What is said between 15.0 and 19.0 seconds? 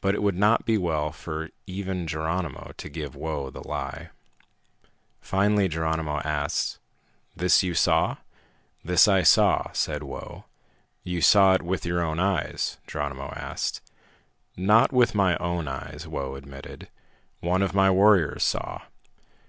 my own eyes," Whoa admitted. "One of my warriors saw."